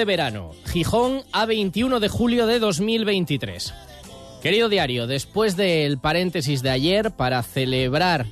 [0.00, 3.74] De verano, Gijón a 21 de julio de 2023.
[4.40, 8.24] Querido diario, después del paréntesis de ayer para celebrar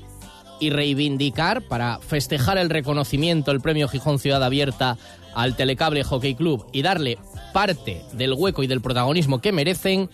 [0.60, 4.96] y reivindicar, para festejar el reconocimiento, el premio Gijón Ciudad Abierta
[5.34, 7.18] al Telecable Hockey Club y darle
[7.52, 10.08] parte del hueco y del protagonismo que merecen,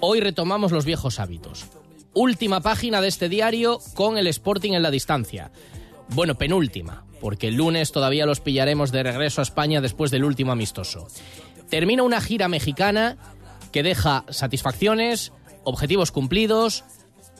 [0.00, 1.68] hoy retomamos los viejos hábitos.
[2.12, 5.52] Última página de este diario con el Sporting en la distancia.
[6.10, 10.52] Bueno, penúltima, porque el lunes todavía los pillaremos de regreso a España después del último
[10.52, 11.08] amistoso.
[11.68, 13.16] Termina una gira mexicana
[13.72, 15.32] que deja satisfacciones,
[15.64, 16.84] objetivos cumplidos,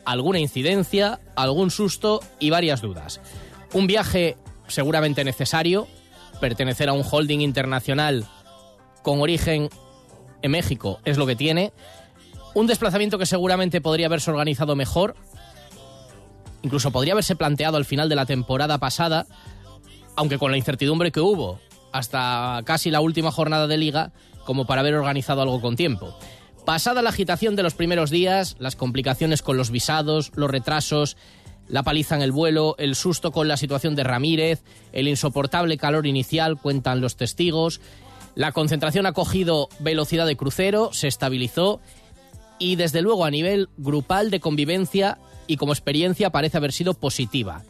[0.05, 3.20] alguna incidencia, algún susto y varias dudas.
[3.72, 4.36] Un viaje
[4.69, 5.88] seguramente necesario,
[6.41, 8.27] pertenecer a un holding internacional
[9.03, 9.70] con origen
[10.42, 11.72] en México es lo que tiene.
[12.55, 15.14] Un desplazamiento que seguramente podría haberse organizado mejor,
[16.62, 19.27] incluso podría haberse planteado al final de la temporada pasada,
[20.19, 21.61] aunque con la incertidumbre que hubo
[21.92, 24.11] hasta casi la última jornada de liga,
[24.44, 26.12] como para haber organizado algo con tiempo.
[26.66, 31.16] Pasada la agitación de los primeros días, las complicaciones con los visados, los retrasos,
[31.69, 36.05] la paliza en el vuelo, el susto con la situación de Ramírez, el insoportable calor
[36.05, 37.80] inicial, cuentan los testigos,
[38.34, 41.80] la concentración ha cogido velocidad de crucero, se estabilizó
[42.58, 47.62] y desde luego a nivel grupal de convivencia y como experiencia parece haber sido positiva.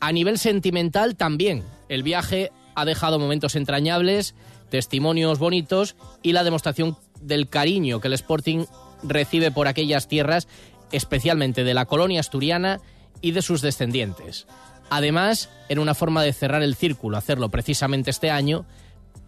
[0.00, 1.64] A nivel sentimental también.
[1.88, 4.34] El viaje ha dejado momentos entrañables,
[4.70, 8.64] testimonios bonitos y la demostración del cariño que el Sporting
[9.02, 10.48] recibe por aquellas tierras,
[10.92, 12.80] especialmente de la colonia asturiana
[13.20, 14.46] y de sus descendientes.
[14.90, 18.64] Además, era una forma de cerrar el círculo, hacerlo precisamente este año,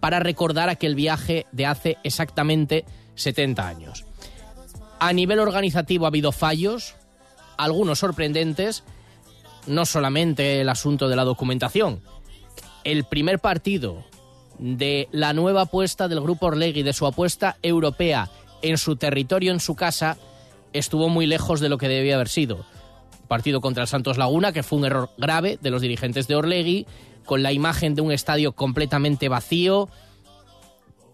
[0.01, 4.07] para recordar aquel viaje de hace exactamente 70 años.
[4.99, 6.95] A nivel organizativo ha habido fallos,
[7.59, 8.85] algunos sorprendentes,
[9.67, 12.01] no solamente el asunto de la documentación.
[12.85, 14.05] El primer partido
[14.59, 18.31] de la nueva apuesta del Grupo Orlegui, de su apuesta europea
[18.63, 20.19] en su territorio, en su casa,
[20.73, 22.65] estuvo muy lejos de lo que debía haber sido.
[23.29, 26.87] Partido contra el Santos Laguna, que fue un error grave de los dirigentes de Orlegui,
[27.25, 29.89] con la imagen de un estadio completamente vacío,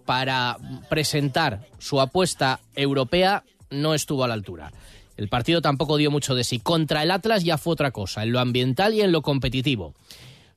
[0.05, 0.57] para
[0.89, 4.73] presentar su apuesta europea, no estuvo a la altura.
[5.17, 6.61] El partido tampoco dio mucho de sí.
[6.61, 9.95] Contra el Atlas ya fue otra cosa, en lo ambiental y en lo competitivo.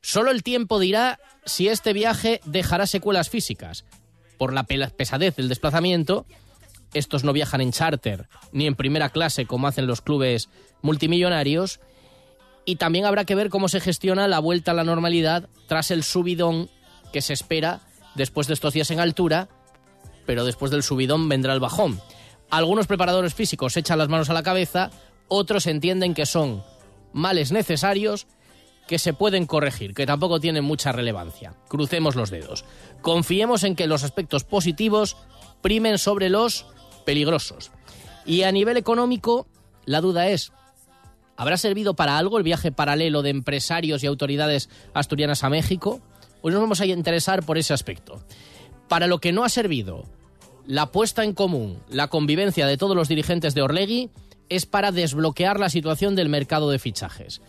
[0.02, 3.84] Solo el tiempo dirá si este viaje dejará secuelas físicas.
[4.38, 6.26] Por la pesadez del desplazamiento,
[6.94, 10.48] estos no viajan en charter ni en primera clase como hacen los clubes
[10.82, 11.80] multimillonarios.
[12.64, 16.02] Y también habrá que ver cómo se gestiona la vuelta a la normalidad tras el
[16.02, 16.70] subidón
[17.12, 17.80] que se espera
[18.14, 19.48] después de estos días en altura,
[20.26, 22.00] pero después del subidón vendrá el bajón.
[22.50, 24.90] Algunos preparadores físicos echan las manos a la cabeza,
[25.28, 26.62] otros entienden que son
[27.12, 28.26] males necesarios
[28.90, 31.54] que se pueden corregir, que tampoco tienen mucha relevancia.
[31.68, 32.64] Crucemos los dedos.
[33.02, 35.16] Confiemos en que los aspectos positivos
[35.62, 36.66] primen sobre los
[37.06, 37.70] peligrosos.
[38.26, 39.46] Y a nivel económico,
[39.84, 40.50] la duda es,
[41.36, 46.00] ¿habrá servido para algo el viaje paralelo de empresarios y autoridades asturianas a México?
[46.42, 48.20] Hoy nos vamos a interesar por ese aspecto.
[48.88, 50.02] Para lo que no ha servido,
[50.66, 54.10] la puesta en común, la convivencia de todos los dirigentes de Orlegui
[54.48, 57.40] es para desbloquear la situación del mercado de fichajes.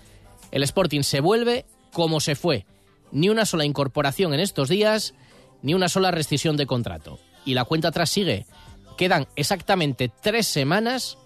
[0.51, 2.65] El Sporting se vuelve como se fue.
[3.11, 5.13] Ni una sola incorporación en estos días,
[5.61, 7.19] ni una sola rescisión de contrato.
[7.45, 8.45] Y la cuenta atrás sigue.
[8.97, 11.17] Quedan exactamente tres semanas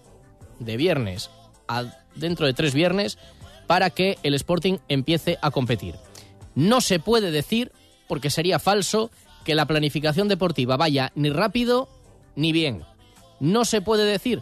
[0.59, 1.29] de viernes
[1.67, 1.83] a
[2.15, 3.17] dentro de tres viernes
[3.67, 5.95] para que el Sporting empiece a competir.
[6.53, 7.71] No se puede decir,
[8.07, 9.11] porque sería falso,
[9.43, 11.89] que la planificación deportiva vaya ni rápido
[12.35, 12.83] ni bien.
[13.39, 14.41] No se puede decir.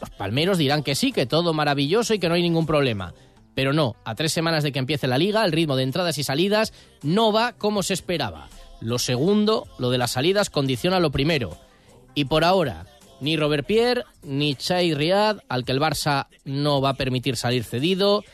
[0.00, 3.12] Los palmeros dirán que sí, que todo maravilloso y que no hay ningún problema.
[3.54, 6.24] Pero no, a tres semanas de que empiece la liga, el ritmo de entradas y
[6.24, 8.48] salidas no va como se esperaba.
[8.80, 11.58] Lo segundo, lo de las salidas, condiciona lo primero.
[12.14, 12.86] Y por ahora,
[13.20, 17.64] ni Robert Pierre, ni Chay Riad, al que el Barça no va a permitir salir
[17.64, 18.24] cedido,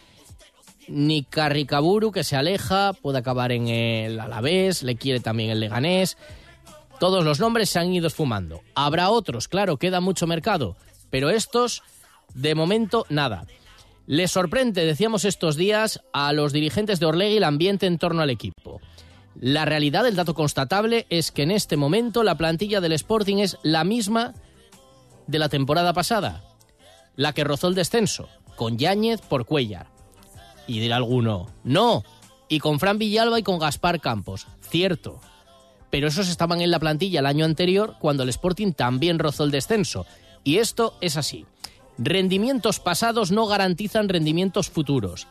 [0.89, 6.17] ni Carricaburu, que se aleja, puede acabar en el Alavés, le quiere también el Leganés.
[7.01, 8.63] Todos los nombres se han ido esfumando.
[8.75, 10.77] Habrá otros, claro, queda mucho mercado,
[11.11, 11.83] pero estos,
[12.35, 13.47] de momento, nada.
[14.07, 18.31] Le sorprende, decíamos estos días, a los dirigentes de Orlegui el ambiente en torno al
[18.31, 18.81] equipo.
[19.35, 23.59] La realidad del dato constatable es que en este momento la plantilla del Sporting es
[23.63, 24.35] la misma
[25.27, 26.45] de la temporada pasada,
[27.17, 29.89] la que rozó el descenso, con Yáñez por Cuellar.
[30.69, 32.05] Y dirá alguno, no,
[32.49, 34.47] y con Fran Villalba y con Gaspar Campos.
[34.61, 35.21] Cierto.
[35.91, 39.51] Pero esos estaban en la plantilla el año anterior cuando el Sporting también rozó el
[39.51, 40.07] descenso.
[40.45, 41.45] Y esto es así.
[41.99, 45.27] Rendimientos pasados no garantizan rendimientos futuros.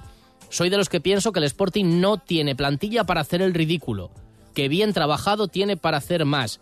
[0.49, 4.09] Soy de los que pienso que el Sporting no tiene plantilla para hacer el ridículo,
[4.53, 6.59] que bien trabajado tiene para hacer más.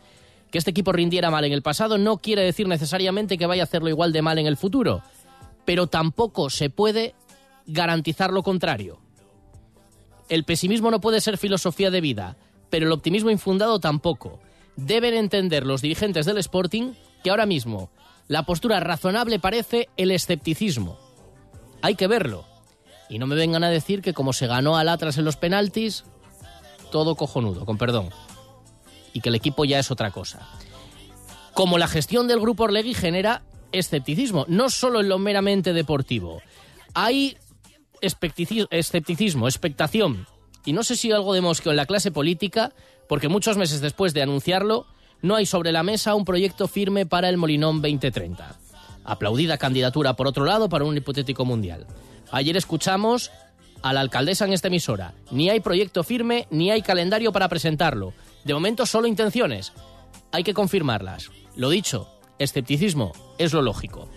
[0.51, 3.65] Que este equipo rindiera mal en el pasado no quiere decir necesariamente que vaya a
[3.65, 5.01] hacerlo igual de mal en el futuro,
[5.65, 7.15] pero tampoco se puede
[7.65, 8.99] garantizar lo contrario.
[10.27, 12.37] El pesimismo no puede ser filosofía de vida,
[12.69, 14.39] pero el optimismo infundado tampoco.
[14.75, 17.89] Deben entender los dirigentes del Sporting que ahora mismo
[18.27, 20.97] la postura razonable parece el escepticismo.
[21.81, 22.45] Hay que verlo.
[23.09, 26.05] Y no me vengan a decir que como se ganó al Atlas en los penaltis,
[26.91, 28.09] todo cojonudo, con perdón.
[29.13, 30.47] Y que el equipo ya es otra cosa.
[31.53, 36.41] Como la gestión del grupo Orlegui genera escepticismo, no solo en lo meramente deportivo.
[36.93, 37.37] Hay
[38.01, 40.27] escepticismo, expectación.
[40.65, 42.73] Y no sé si algo de mosqueo en la clase política,
[43.09, 44.87] porque muchos meses después de anunciarlo,
[45.23, 48.55] no hay sobre la mesa un proyecto firme para el Molinón 2030.
[49.05, 51.87] Aplaudida candidatura, por otro lado, para un hipotético mundial.
[52.29, 53.31] Ayer escuchamos
[53.81, 55.13] a la alcaldesa en esta emisora.
[55.31, 58.13] Ni hay proyecto firme, ni hay calendario para presentarlo.
[58.43, 59.71] De momento solo intenciones.
[60.33, 61.31] Hay que confirmarlas.
[61.55, 64.09] Lo dicho, escepticismo es lo lógico.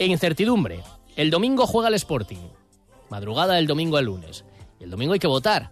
[0.00, 0.82] En incertidumbre,
[1.14, 2.48] el domingo juega el Sporting.
[3.10, 4.44] Madrugada del domingo al lunes.
[4.80, 5.70] El domingo hay que votar.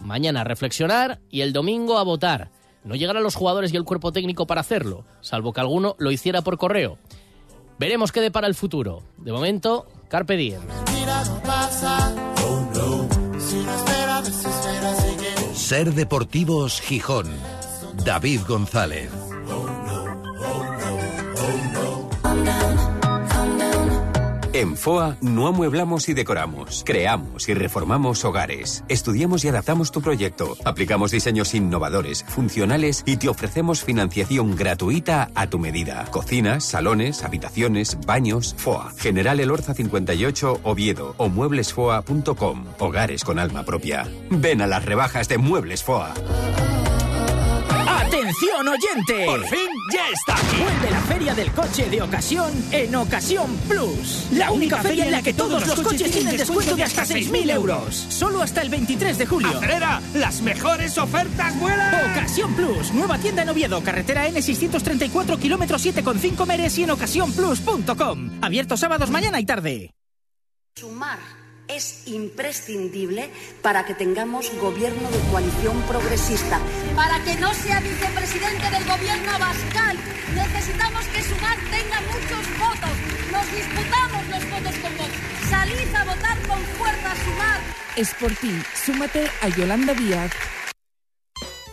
[0.00, 2.50] Mañana reflexionar y el domingo a votar.
[2.86, 6.42] No llegarán los jugadores y el cuerpo técnico para hacerlo, salvo que alguno lo hiciera
[6.42, 6.98] por correo.
[7.78, 9.02] Veremos qué depara el futuro.
[9.18, 10.62] De momento, Carpe Diem.
[15.52, 17.26] Ser Deportivos Gijón.
[18.04, 19.25] David González.
[24.56, 28.84] En FOA no amueblamos y decoramos, creamos y reformamos hogares.
[28.88, 30.56] Estudiamos y adaptamos tu proyecto.
[30.64, 36.06] Aplicamos diseños innovadores, funcionales y te ofrecemos financiación gratuita a tu medida.
[36.10, 38.54] Cocinas, salones, habitaciones, baños.
[38.56, 38.94] FOA.
[38.96, 42.64] General Elorza 58 Oviedo o mueblesfoa.com.
[42.78, 44.08] Hogares con alma propia.
[44.30, 46.14] Ven a las rebajas de Muebles FOA.
[48.16, 49.26] ¡Atención oyente!
[49.26, 50.62] ¡Por fin ya está aquí!
[50.62, 54.28] Vuelve la feria del coche de ocasión en Ocasión Plus.
[54.32, 57.94] La única feria en la que todos los coches tienen descuento de hasta 6.000 euros.
[57.94, 59.50] Solo hasta el 23 de julio.
[59.58, 60.00] ¡Acelera!
[60.14, 62.12] ¡Las mejores ofertas vuelan!
[62.12, 62.94] Ocasión Plus.
[62.94, 63.82] Nueva tienda en Oviedo.
[63.82, 68.30] Carretera N634 kilómetros 7,5 meres y en ocasiónplus.com.
[68.40, 69.90] Abierto sábados mañana y tarde.
[70.74, 73.30] Sumar es imprescindible
[73.62, 76.60] para que tengamos gobierno de coalición progresista.
[76.94, 79.96] Para que no sea vicepresidente del gobierno Abascal,
[80.34, 82.96] necesitamos que Sumar tenga muchos votos.
[83.32, 85.10] Nos disputamos los votos con Vox.
[85.50, 87.60] Salid a votar con fuerza Sumar.
[87.96, 88.52] Es por ti.
[88.84, 90.30] Súmate a Yolanda Díaz.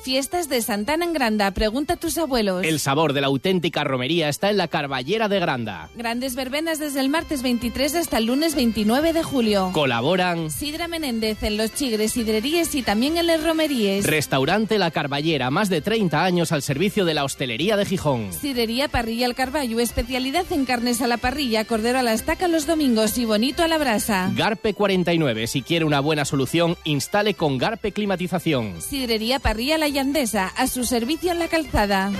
[0.03, 1.49] Fiestas de Santana en Granda.
[1.51, 2.65] Pregunta a tus abuelos.
[2.65, 5.89] El sabor de la auténtica romería está en la Carballera de Granda.
[5.95, 9.69] Grandes verbenas desde el martes 23 hasta el lunes 29 de julio.
[9.71, 14.05] Colaboran Sidra Menéndez en Los Chigres Sidreríes y también en Les Romeríes.
[14.05, 18.33] Restaurante La Carballera, más de 30 años al servicio de la hostelería de Gijón.
[18.33, 22.67] Sidrería Parrilla al Carballo, especialidad en carnes a la parrilla, cordero a la estaca los
[22.67, 24.29] domingos y bonito a la brasa.
[24.35, 28.81] Garpe 49, si quiere una buena solución, instale con Garpe Climatización.
[28.81, 32.11] Sidrería Parrilla La A su servicio en la calzada.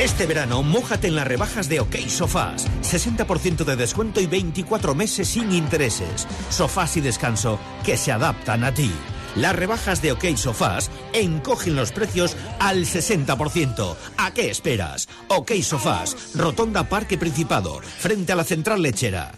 [0.00, 2.66] Este verano, mójate en las rebajas de OK Sofás.
[2.80, 6.26] 60% de descuento y 24 meses sin intereses.
[6.48, 8.90] Sofás y descanso que se adaptan a ti.
[9.36, 13.96] Las rebajas de OK Sofás encogen los precios al 60%.
[14.16, 15.06] ¿A qué esperas?
[15.28, 19.32] OK Sofás, Rotonda Parque Principado, frente a la central lechera.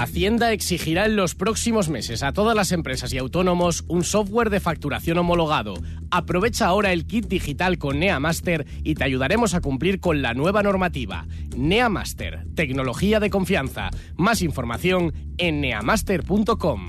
[0.00, 4.58] Hacienda exigirá en los próximos meses a todas las empresas y autónomos un software de
[4.58, 5.74] facturación homologado.
[6.10, 10.62] Aprovecha ahora el kit digital con NeaMaster y te ayudaremos a cumplir con la nueva
[10.62, 11.26] normativa.
[11.54, 13.90] NeaMaster, tecnología de confianza.
[14.16, 16.86] Más información en neamaster.com.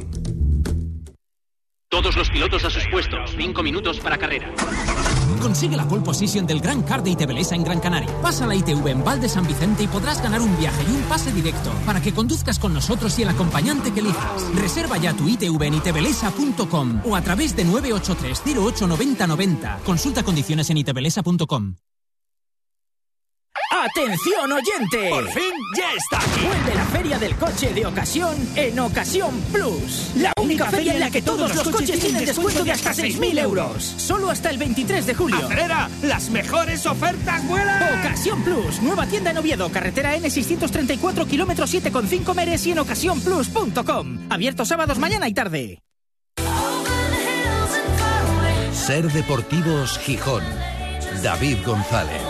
[1.89, 3.35] Todos los pilotos a sus puestos.
[3.37, 4.53] Cinco minutos para carrera.
[5.41, 8.09] Consigue la pole position del Gran Car de ITBLESA en Gran Canaria.
[8.21, 11.01] Pasa la ITV en Val de San Vicente y podrás ganar un viaje y un
[11.03, 14.55] pase directo para que conduzcas con nosotros y el acompañante que elijas.
[14.55, 19.79] Reserva ya tu ITV en itbelesa.com o a través de 983 08 90 90.
[19.83, 21.75] Consulta condiciones en itbelesa.com.
[23.71, 25.09] ¡Atención oyente!
[25.09, 26.45] ¡Por fin ya está aquí!
[26.45, 30.11] Vuelve la feria del coche de ocasión en Ocasión Plus.
[30.15, 33.83] La única feria en la que todos los coches tienen descuento de hasta 6.000 euros.
[33.83, 35.45] Solo hasta el 23 de julio.
[35.45, 35.89] ¡Acelera!
[36.03, 37.99] ¡Las mejores ofertas vuelan!
[37.99, 44.27] Ocasión Plus, nueva tienda en Oviedo, carretera N634, kilómetro 7,5 Meres y en ocasiónplus.com.
[44.29, 45.81] Abierto sábados, mañana y tarde.
[48.73, 50.43] Ser Deportivos Gijón.
[51.21, 52.21] David González.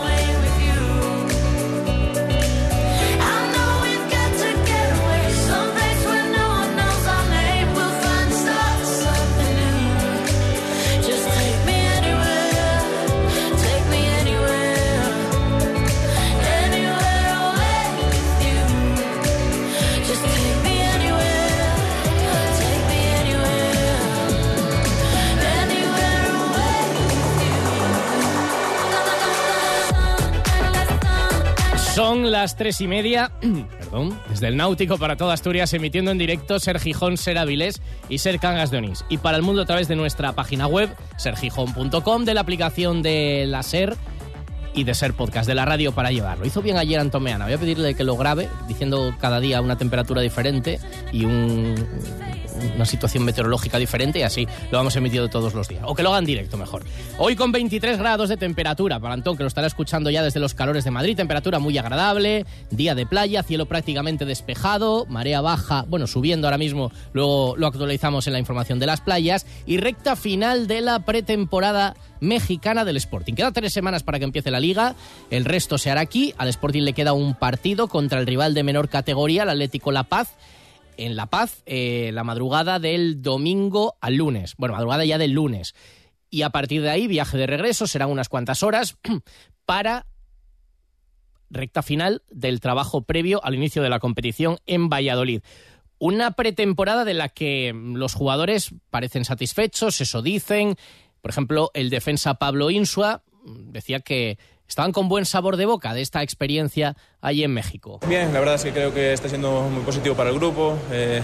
[32.12, 33.32] Son las tres y media,
[33.78, 38.18] perdón, desde el Náutico para toda Asturias, emitiendo en directo Ser Gijón, Ser Avilés y
[38.18, 39.02] Ser Cangas de Onís.
[39.08, 43.46] Y para el mundo a través de nuestra página web, sergijón.com, de la aplicación de
[43.48, 43.96] la Ser
[44.74, 46.44] y de Ser Podcast, de la radio para llevarlo.
[46.44, 50.20] Hizo bien ayer Antomeana, voy a pedirle que lo grabe, diciendo cada día una temperatura
[50.20, 50.80] diferente
[51.12, 51.74] y un,
[52.82, 55.84] una situación meteorológica diferente y así lo vamos emitiendo todos los días.
[55.86, 56.82] O que lo hagan directo mejor.
[57.16, 60.54] Hoy con 23 grados de temperatura, para Antón, que lo estará escuchando ya desde los
[60.54, 66.06] calores de Madrid, temperatura muy agradable, día de playa, cielo prácticamente despejado, marea baja, bueno,
[66.06, 70.66] subiendo ahora mismo, luego lo actualizamos en la información de las playas y recta final
[70.66, 73.34] de la pretemporada mexicana del Sporting.
[73.34, 74.94] Queda tres semanas para que empiece la liga,
[75.30, 78.62] el resto se hará aquí, al Sporting le queda un partido contra el rival de
[78.62, 80.34] menor categoría, el Atlético La Paz,
[80.96, 84.54] en La Paz eh, la madrugada del domingo al lunes.
[84.56, 85.74] Bueno, madrugada ya del lunes.
[86.30, 88.96] Y a partir de ahí, viaje de regreso, serán unas cuantas horas
[89.64, 90.06] para
[91.50, 95.42] recta final del trabajo previo al inicio de la competición en Valladolid.
[95.98, 100.76] Una pretemporada de la que los jugadores parecen satisfechos, eso dicen.
[101.20, 104.38] Por ejemplo, el defensa Pablo Insua decía que
[104.68, 108.00] estaban con buen sabor de boca de esta experiencia allí en México.
[108.06, 110.76] Bien, la verdad es que creo que está siendo muy positivo para el grupo.
[110.90, 111.22] Eh,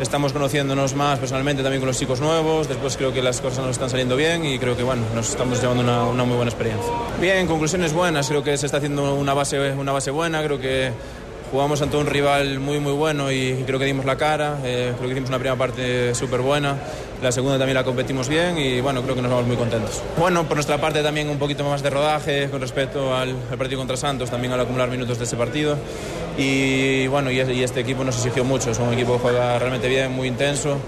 [0.00, 2.68] estamos conociéndonos más personalmente también con los chicos nuevos.
[2.68, 5.60] Después creo que las cosas nos están saliendo bien y creo que bueno, nos estamos
[5.60, 6.92] llevando una, una muy buena experiencia.
[7.20, 8.28] Bien, conclusiones buenas.
[8.28, 10.42] Creo que se está haciendo una base, una base buena.
[10.42, 10.92] Creo que
[11.52, 15.06] jugamos ante un rival muy muy bueno y creo que dimos la cara, eh, creo
[15.06, 16.76] que hicimos una primera parte súper buena,
[17.22, 20.02] la segunda también la competimos bien y bueno, creo que nos vamos muy contentos.
[20.18, 23.78] Bueno, por nuestra parte también un poquito más de rodaje con respecto al, al partido
[23.78, 25.76] contra Santos, también al acumular minutos de ese partido
[26.38, 29.88] y bueno, y, y este equipo nos exigió mucho, es un equipo que juega realmente
[29.88, 30.78] bien, muy intenso.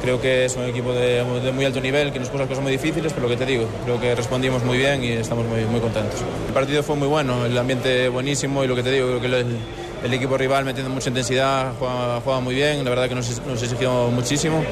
[0.00, 2.70] Creo que es un equipo de, de, muy alto nivel, que nos puso cosas muy
[2.70, 5.80] difíciles, pero lo que te digo, creo que respondimos muy bien y estamos muy, muy
[5.80, 6.20] contentos.
[6.46, 9.26] El partido fue muy bueno, el ambiente buenísimo y lo que te digo, creo que
[9.26, 9.58] el,
[10.02, 13.62] el equipo rival metiendo mucha intensidad, juega, juega, muy bien, la verdad que nos, nos,
[13.62, 14.62] exigió muchísimo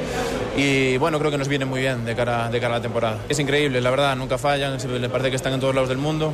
[0.55, 3.19] y bueno, creo que nos viene muy bien de cara, de cara a la temporada.
[3.29, 6.33] Es increíble, la verdad, nunca fallan, me parece que están en todos lados del mundo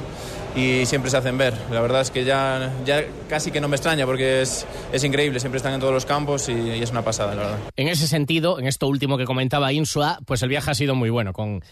[0.56, 1.54] y siempre se hacen ver.
[1.72, 5.40] La verdad es que ya, ya casi que no me extraña porque es, es increíble,
[5.40, 7.58] siempre están en todos los campos y, y, es una pasada, la verdad.
[7.76, 11.10] En ese sentido, en esto último que comentaba Insua, pues el viaje ha sido muy
[11.10, 11.64] bueno, con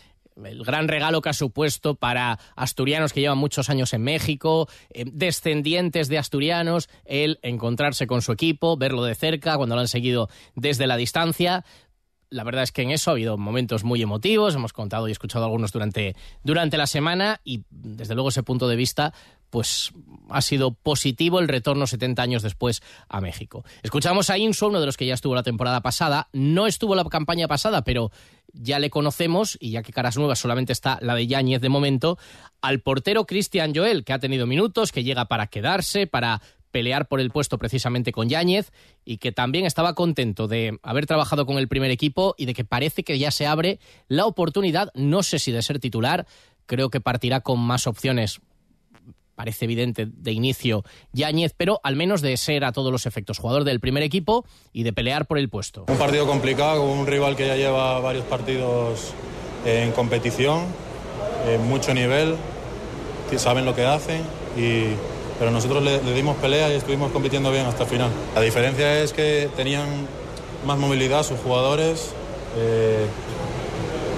[0.45, 5.05] el gran regalo que ha supuesto para asturianos que llevan muchos años en México, eh,
[5.05, 10.29] descendientes de asturianos, el encontrarse con su equipo, verlo de cerca cuando lo han seguido
[10.55, 11.65] desde la distancia.
[12.29, 15.43] La verdad es que en eso ha habido momentos muy emotivos, hemos contado y escuchado
[15.43, 19.13] algunos durante, durante la semana y desde luego ese punto de vista
[19.51, 19.91] pues
[20.29, 23.63] ha sido positivo el retorno 70 años después a México.
[23.84, 27.03] Escuchamos a Inso, uno de los que ya estuvo la temporada pasada, no estuvo la
[27.03, 28.12] campaña pasada, pero
[28.53, 32.17] ya le conocemos, y ya que caras nuevas solamente está la de Yáñez de momento,
[32.62, 36.41] al portero Cristian Joel, que ha tenido minutos, que llega para quedarse, para
[36.72, 38.72] pelear por el puesto precisamente con Yáñez
[39.03, 42.63] y que también estaba contento de haber trabajado con el primer equipo y de que
[42.63, 46.25] parece que ya se abre la oportunidad, no sé si de ser titular,
[46.65, 48.39] creo que partirá con más opciones
[49.35, 50.83] parece evidente de inicio
[51.13, 54.83] Yáñez, pero al menos de ser a todos los efectos jugador del primer equipo y
[54.83, 55.85] de pelear por el puesto.
[55.88, 59.13] Un partido complicado, un rival que ya lleva varios partidos
[59.65, 60.65] en competición,
[61.47, 62.35] en mucho nivel,
[63.38, 64.21] saben lo que hacen
[64.57, 64.85] y
[65.39, 68.11] pero nosotros le, le, dimos pelea y estuvimos compitiendo bien hasta el final.
[68.35, 69.88] La diferencia es que tenían
[70.67, 72.13] más movilidad sus jugadores
[72.57, 73.07] eh,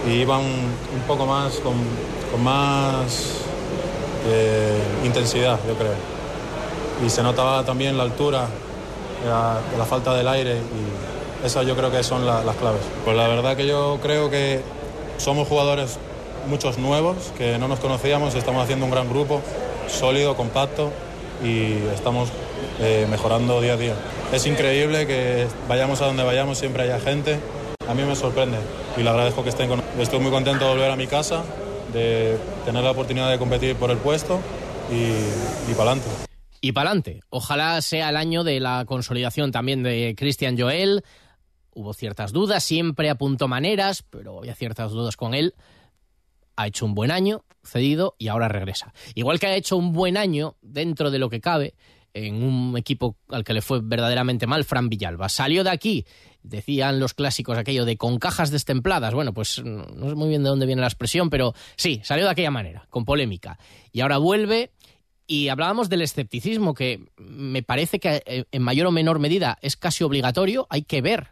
[0.09, 1.75] y iban un poco más con,
[2.29, 3.37] con más
[5.03, 5.93] intensidad, yo creo.
[7.05, 8.47] Y se notaba también la altura,
[9.27, 12.81] la, la falta del aire y esas yo creo que son la, las claves.
[13.03, 14.61] Pues la verdad que yo creo que
[15.17, 15.97] somos jugadores
[16.47, 19.41] muchos nuevos que no nos conocíamos, estamos haciendo un gran grupo,
[19.87, 20.91] sólido, compacto
[21.43, 22.29] y estamos
[22.79, 23.95] eh, mejorando día a día.
[24.31, 27.39] Es increíble que vayamos a donde vayamos, siempre haya gente.
[27.87, 28.57] A mí me sorprende
[28.97, 31.43] y le agradezco que estén con Estoy muy contento de volver a mi casa,
[31.93, 34.39] de tener la oportunidad de competir por el puesto
[34.91, 36.09] y, y para adelante.
[36.61, 37.21] Y para adelante.
[37.29, 41.03] Ojalá sea el año de la consolidación también de Cristian Joel.
[41.73, 45.55] Hubo ciertas dudas, siempre apuntó maneras, pero había ciertas dudas con él.
[46.55, 48.93] Ha hecho un buen año, cedido, y ahora regresa.
[49.15, 51.73] Igual que ha hecho un buen año, dentro de lo que cabe,
[52.13, 55.29] en un equipo al que le fue verdaderamente mal, Fran Villalba.
[55.29, 56.05] Salió de aquí,
[56.43, 59.13] decían los clásicos aquello de con cajas destempladas.
[59.13, 62.31] Bueno, pues no sé muy bien de dónde viene la expresión, pero sí, salió de
[62.31, 63.57] aquella manera, con polémica.
[63.91, 64.71] Y ahora vuelve
[65.25, 69.77] y hablábamos del escepticismo, que me parece que eh, en mayor o menor medida es
[69.77, 70.67] casi obligatorio.
[70.69, 71.29] Hay que ver,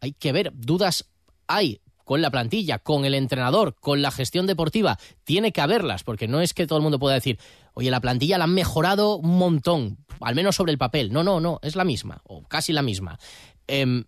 [0.00, 1.10] hay que ver, dudas
[1.46, 4.98] hay con la plantilla, con el entrenador, con la gestión deportiva.
[5.24, 7.38] Tiene que haberlas, porque no es que todo el mundo pueda decir,
[7.74, 11.12] oye, la plantilla la han mejorado un montón, al menos sobre el papel.
[11.12, 13.18] No, no, no, es la misma, o casi la misma.
[13.66, 14.04] Em,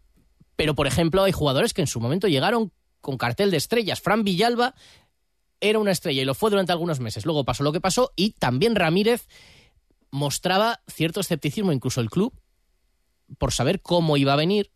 [0.56, 4.00] pero, por ejemplo, hay jugadores que en su momento llegaron con cartel de estrellas.
[4.00, 4.74] Fran Villalba
[5.60, 7.24] era una estrella y lo fue durante algunos meses.
[7.24, 9.28] Luego pasó lo que pasó y también Ramírez
[10.10, 12.32] mostraba cierto escepticismo, incluso el club,
[13.38, 14.70] por saber cómo iba a venir,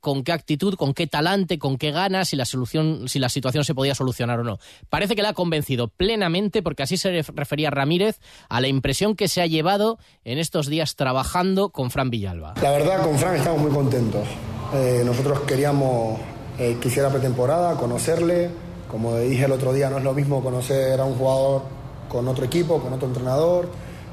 [0.00, 3.64] con qué actitud, con qué talante, con qué ganas, si la solución, si la situación
[3.64, 4.58] se podía solucionar o no.
[4.88, 8.18] Parece que le ha convencido plenamente, porque así se refería Ramírez
[8.48, 12.54] a la impresión que se ha llevado en estos días trabajando con Fran Villalba.
[12.62, 14.26] La verdad, con Fran estamos muy contentos.
[14.74, 16.18] Eh, nosotros queríamos
[16.58, 18.50] eh, que hiciera pretemporada, conocerle.
[18.90, 21.62] Como dije el otro día, no es lo mismo conocer a un jugador
[22.08, 23.68] con otro equipo, con otro entrenador,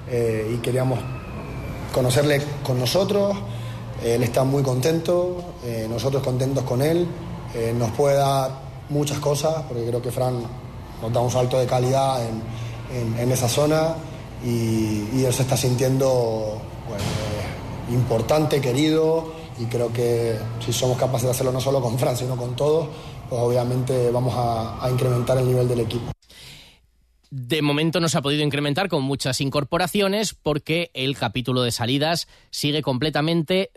[0.09, 0.99] eh, y queríamos
[1.91, 3.35] conocerle con nosotros
[4.03, 7.07] él está muy contento, eh, nosotros contentos con él.
[7.55, 8.51] Eh, nos puede dar
[8.89, 10.41] muchas cosas, porque creo que Fran
[11.01, 13.95] nos da un salto de calidad en, esa zona
[14.43, 16.57] y, él se está sintiendo
[17.91, 22.35] importante, querido y creo que si somos capaces de hacerlo no solo con Fran, sino
[22.35, 22.87] con todos,
[23.29, 26.11] pues obviamente vamos a incrementar el nivel del equipo.
[27.29, 32.27] De momento no se ha podido incrementar con muchas incorporaciones porque el capítulo de salidas
[32.51, 33.71] sigue completamente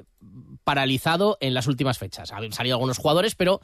[0.63, 2.31] paralizado en las últimas fechas.
[2.31, 3.61] Han salido algunos jugadores, pero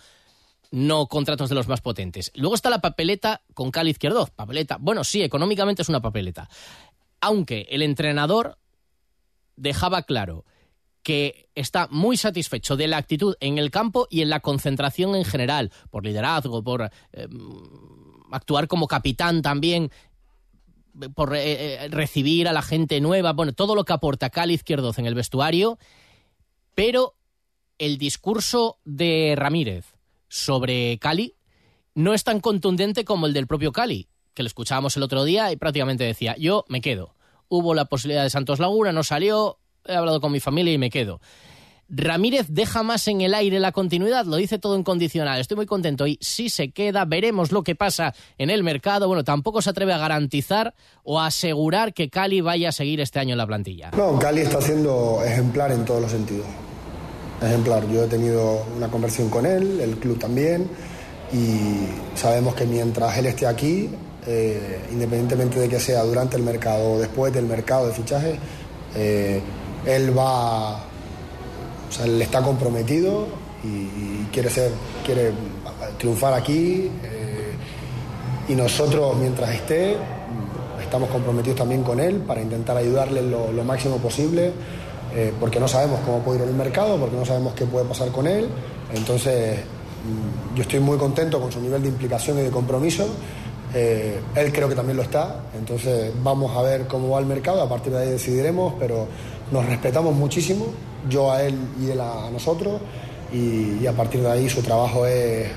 [0.73, 2.33] no contratos de los más potentes.
[2.35, 4.27] Luego está la papeleta con Cali Izquierdo.
[4.27, 6.49] Papeleta, bueno, sí, económicamente es una papeleta.
[7.21, 8.59] Aunque el entrenador
[9.55, 10.45] dejaba claro
[11.07, 15.25] que está muy satisfecho de la actitud en el campo y en la concentración en
[15.25, 17.29] general, por liderazgo, por eh,
[18.33, 19.93] actuar como capitán también,
[21.15, 24.99] por eh, eh, recibir a la gente nueva, bueno, todo lo que aporta Cali Izquierdoz
[24.99, 25.79] en el vestuario,
[26.75, 27.15] pero
[27.79, 29.95] el discurso de Ramírez
[30.27, 31.37] sobre Cali
[31.95, 35.53] no es tan contundente como el del propio Cali, que lo escuchábamos el otro día
[35.53, 37.15] y prácticamente decía, yo me quedo.
[37.47, 40.91] Hubo la posibilidad de Santos Laguna, no salió, he hablado con mi familia y me
[40.91, 41.21] quedo.
[41.89, 45.41] Ramírez deja más en el aire la continuidad, lo dice todo en condicional.
[45.41, 49.07] Estoy muy contento y si se queda, veremos lo que pasa en el mercado.
[49.07, 53.21] Bueno, tampoco se atreve a garantizar o a asegurar que Cali vaya a seguir este
[53.21, 53.93] año en la plantilla.
[53.97, 56.47] No, Cali está siendo ejemplar en todos los sentidos.
[57.41, 57.89] Ejemplar.
[57.89, 60.69] Yo he tenido una conversión con él, el club también,
[61.33, 63.91] y sabemos que mientras él esté aquí,
[64.27, 68.39] eh, independientemente de que sea durante el mercado o después del mercado de fichaje,
[68.97, 69.41] eh,
[69.87, 70.81] él va
[71.89, 73.27] o sea, él está comprometido
[73.63, 74.71] y, quiere, ser,
[75.05, 75.33] quiere
[75.99, 76.91] triunfar aquí.
[77.03, 77.53] Eh,
[78.49, 79.97] y nosotros, mientras esté,
[80.83, 84.53] estamos comprometidos también con él para intentar ayudarle lo, máximo posible,
[85.15, 87.87] eh, porque no sabemos cómo puede ir en el mercado, porque no sabemos qué puede
[87.87, 88.49] pasar con él.
[88.95, 93.07] Entonces, mm, yo estoy muy contento con su nivel de implicación y de compromiso.
[93.75, 97.61] Eh, él creo que también lo está, entonces vamos a ver cómo va el mercado,
[97.61, 99.09] a partir de ahí decidiremos, pero
[99.51, 100.67] nos respetamos muchísimo
[101.09, 102.81] yo a él y él a, nosotros,
[103.33, 105.49] y, a partir de ahí su trabajo es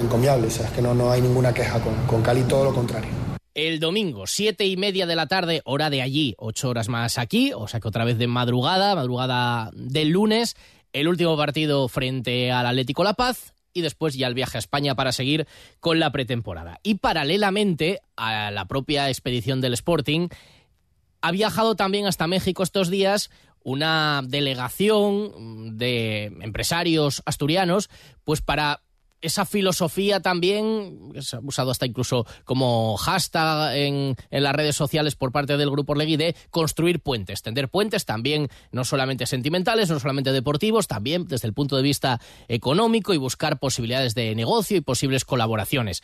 [0.00, 3.10] encomiable, es que no, no hay ninguna queja con, con Cali, todo lo contrario.
[3.54, 7.52] El domingo, siete y media de la tarde, hora de allí, ocho horas más aquí,
[7.54, 10.54] o sea que otra vez de madrugada, madrugada del lunes,
[10.92, 14.94] el último partido frente al Atlético La Paz y después ya el viaje a España
[14.94, 15.46] para seguir
[15.80, 16.78] con la pretemporada.
[16.82, 20.28] Y paralelamente a la propia expedición del Sporting,
[21.20, 23.30] ha viajado también hasta México estos días
[23.62, 27.90] una delegación de empresarios asturianos,
[28.24, 28.80] pues para
[29.20, 35.32] esa filosofía también, se ha usado hasta incluso como hashtag en, las redes sociales por
[35.32, 40.32] parte del Grupo Orlegui, de construir puentes, tender puentes también no solamente sentimentales, no solamente
[40.32, 45.24] deportivos, también desde el punto de vista económico y buscar posibilidades de negocio y posibles
[45.24, 46.02] colaboraciones.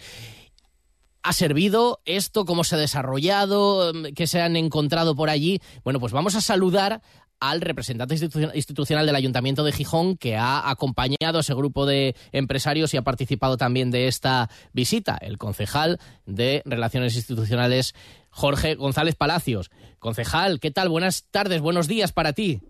[1.25, 5.61] Ha servido esto, cómo se ha desarrollado, qué se han encontrado por allí.
[5.83, 7.01] Bueno, pues vamos a saludar
[7.41, 8.15] al representante
[8.55, 13.03] institucional del Ayuntamiento de Gijón que ha acompañado a ese grupo de empresarios y ha
[13.03, 17.95] participado también de esta visita, el concejal de Relaciones Institucionales
[18.31, 19.71] Jorge González Palacios.
[19.99, 20.91] Concejal, ¿qué tal?
[20.91, 22.61] Buenas tardes, buenos días para ti.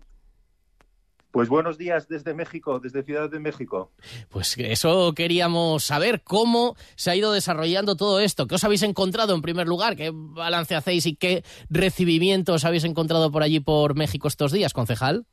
[1.35, 3.91] Pues buenos días desde México, desde Ciudad de México.
[4.29, 8.47] Pues eso queríamos saber, cómo se ha ido desarrollando todo esto.
[8.47, 9.97] ¿Qué os habéis encontrado en primer lugar?
[9.97, 15.25] ¿Qué balance hacéis y qué recibimientos habéis encontrado por allí por México estos días, concejal?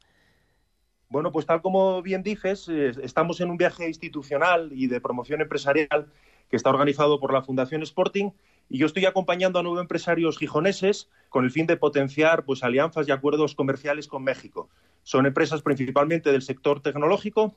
[1.08, 6.08] Bueno, pues tal como bien dices, estamos en un viaje institucional y de promoción empresarial
[6.50, 8.32] que está organizado por la Fundación Sporting
[8.68, 13.06] y yo estoy acompañando a nueve empresarios gijoneses con el fin de potenciar pues, alianzas
[13.06, 14.68] y acuerdos comerciales con México.
[15.02, 17.54] Son empresas principalmente del sector tecnológico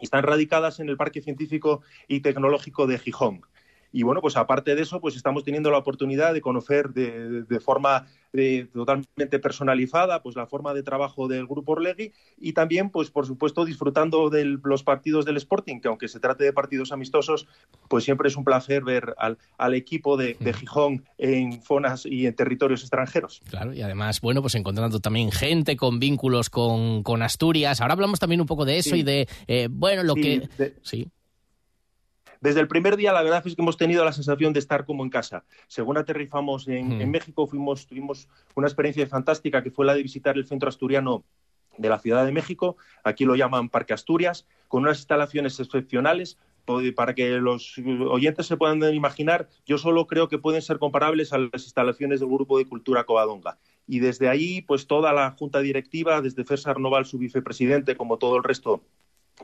[0.00, 3.42] y están radicadas en el Parque Científico y Tecnológico de Gijón.
[3.92, 8.06] Y bueno, pues aparte de eso, pues estamos teniendo la oportunidad de conocer de, forma
[8.32, 13.26] eh, totalmente personalizada pues la forma de trabajo del Grupo Orlegui y también, pues por
[13.26, 17.46] supuesto, disfrutando de los partidos del Sporting, que aunque se trate de partidos amistosos,
[17.88, 22.26] pues siempre es un placer ver al, al equipo de, de, Gijón en zonas y
[22.26, 23.40] en territorios extranjeros.
[23.50, 27.80] Claro, y además, bueno, pues encontrando también gente con vínculos con, con Asturias.
[27.80, 30.48] Ahora hablamos también un poco de eso y de, eh, bueno, lo que...
[30.82, 31.08] sí.
[32.42, 35.04] Desde el primer día, la verdad es que hemos tenido la sensación de estar como
[35.04, 35.44] en casa.
[35.68, 40.44] Según aterrizamos en, México, fuimos, tuvimos una experiencia fantástica que fue la de visitar el
[40.44, 41.22] centro asturiano
[41.78, 46.36] de la Ciudad de México, aquí lo llaman Parque Asturias, con unas instalaciones excepcionales.
[46.96, 47.76] Para que los
[48.08, 52.28] oyentes se puedan imaginar, yo solo creo que pueden ser comparables a las instalaciones del
[52.28, 53.58] Grupo de Cultura Covadonga.
[53.86, 58.36] Y desde ahí, pues toda la junta directiva, desde César Noval, su vicepresidente, como todo
[58.36, 58.82] el resto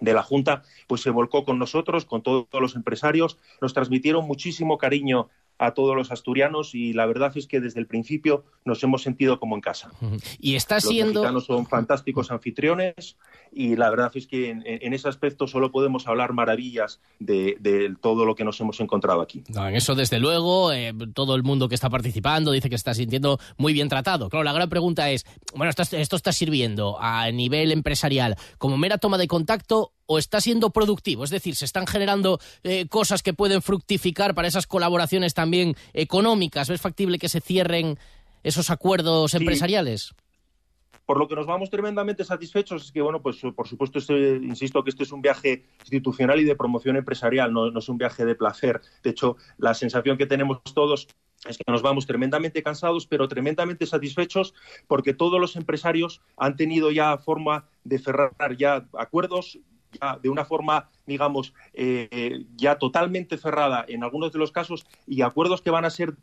[0.01, 4.79] de la Junta, pues se volcó con nosotros, con todos los empresarios, nos transmitieron muchísimo
[4.79, 9.03] cariño a todos los asturianos y la verdad es que desde el principio nos hemos
[9.03, 9.91] sentido como en casa.
[10.39, 11.29] Y está siendo...
[11.31, 13.17] Los son fantásticos anfitriones
[13.53, 17.57] y la verdad es que en, ese aspecto solo podemos hablar maravillas de,
[18.01, 19.43] todo lo que nos hemos encontrado aquí.
[19.49, 23.39] en eso desde luego, eh, todo el mundo que está participando dice que está sintiendo
[23.57, 24.29] muy bien tratado.
[24.29, 28.99] Claro, la gran pregunta es, bueno, esto, esto está sirviendo a nivel empresarial como mera
[28.99, 31.23] toma de contacto o está siendo productivo?
[31.23, 36.69] Es decir, ¿se están generando eh, cosas que pueden fructificar para esas colaboraciones también económicas?
[36.71, 37.99] ¿Es factible que se cierren
[38.43, 40.15] esos acuerdos empresariales?
[41.05, 44.83] Por lo que nos vamos tremendamente satisfechos es que, bueno, pues por supuesto, este, insisto
[44.83, 48.25] que este es un viaje institucional y de promoción empresarial, no, no es un viaje
[48.25, 48.81] de placer.
[49.03, 51.09] De hecho, la sensación que tenemos todos
[51.47, 54.55] es que nos vamos tremendamente cansados, pero tremendamente satisfechos
[54.87, 59.59] porque todos los empresarios han tenido ya forma de cerrar ya acuerdos
[60.01, 65.23] ya de una forma, digamos, eh, ya totalmente cerrada en algunos de los casos y
[65.23, 66.15] acuerdos que van a ser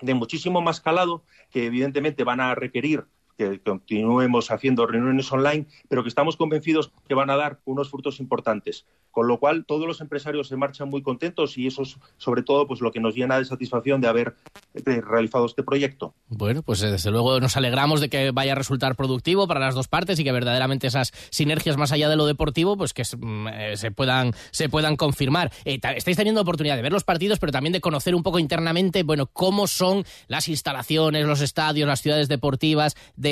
[0.00, 3.06] de muchísimo más calado, que evidentemente van a requerir
[3.38, 8.18] que continuemos haciendo reuniones online, pero que estamos convencidos que van a dar unos frutos
[8.18, 8.84] importantes.
[9.12, 12.66] Con lo cual, todos los empresarios se marchan muy contentos y eso es, sobre todo,
[12.66, 14.36] pues lo que nos llena de satisfacción de haber
[14.74, 16.14] realizado este proyecto.
[16.28, 19.74] Bueno, pues eh, desde luego nos alegramos de que vaya a resultar productivo para las
[19.74, 23.48] dos partes y que verdaderamente esas sinergias más allá de lo deportivo, pues que mm,
[23.48, 25.52] eh, se puedan se puedan confirmar.
[25.64, 29.04] Eh, estáis teniendo oportunidad de ver los partidos, pero también de conocer un poco internamente,
[29.04, 33.27] bueno, cómo son las instalaciones, los estadios, las ciudades deportivas de,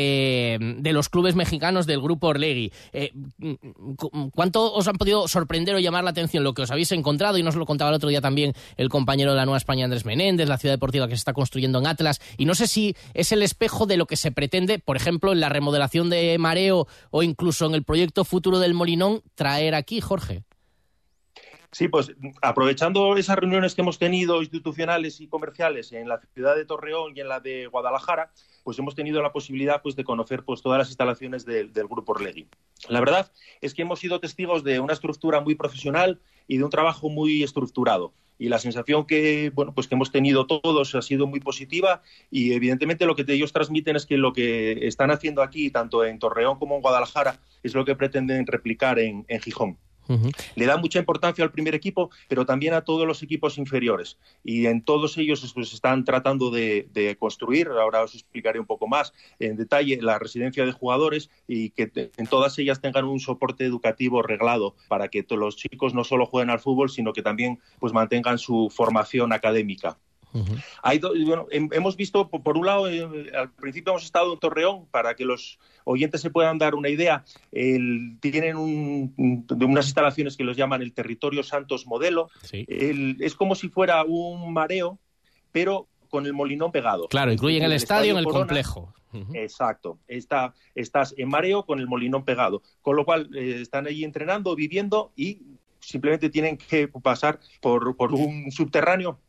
[0.92, 2.72] los clubes mexicanos del grupo Orlegui.
[3.38, 3.54] Mm,
[4.34, 7.56] ¿Cuánto os han podido sorprender llamar la atención lo que os habéis encontrado, y nos
[7.56, 10.58] lo contaba el otro día también el compañero de la Nueva España, Andrés Menéndez, la
[10.58, 13.86] ciudad deportiva que se está construyendo en Atlas, y no sé si es el espejo
[13.86, 17.74] de lo que se pretende, por ejemplo, en la remodelación de Mareo o incluso en
[17.74, 20.45] el proyecto futuro del Molinón, traer aquí, Jorge.
[21.76, 22.10] Sí, pues
[22.40, 27.20] aprovechando esas reuniones que hemos tenido institucionales y comerciales en la ciudad de Torreón y
[27.20, 28.32] en la de Guadalajara,
[28.64, 32.48] pues hemos tenido la posibilidad pues, de conocer pues, todas las instalaciones del Grupo Orlegui.
[32.88, 36.70] La verdad es que hemos sido testigos de una estructura muy profesional y de un
[36.70, 38.14] trabajo muy estructurado.
[38.38, 42.54] Y la sensación que, bueno, pues que hemos tenido todos ha sido muy positiva y
[42.54, 46.58] evidentemente lo que ellos transmiten es que lo que están haciendo aquí, tanto en Torreón
[46.58, 49.76] como en Guadalajara, es lo que pretenden replicar en Gijón.
[50.54, 54.18] Le da mucha importancia al primer equipo, pero también a todos los equipos inferiores.
[54.44, 59.12] Y en todos ellos pues, están tratando de, construir, ahora os explicaré un poco más
[59.38, 64.22] en detalle, la residencia de jugadores y que en todas ellas tengan un soporte educativo
[64.22, 68.38] reglado para que los chicos no solo jueguen al fútbol, sino que también pues, mantengan
[68.38, 69.98] su formación académica
[71.24, 75.24] bueno, hemos visto, por un lado, eh, al principio hemos estado en Torreón, para que
[75.24, 81.42] los oyentes se puedan dar una idea, tienen unas instalaciones que los llaman el Territorio
[81.42, 82.30] Santos Modelo.
[82.52, 84.98] es como si fuera un mareo,
[85.52, 87.08] pero con el Molinón pegado.
[87.08, 88.92] Claro, incluyen el, estadio en el complejo.
[89.34, 89.98] Exacto.
[90.08, 92.62] Está, estás en mareo con el Molinón pegado.
[92.82, 95.42] Con lo cual eh, están allí entrenando, viviendo y
[95.80, 99.20] simplemente tienen que pasar por, por un subterráneo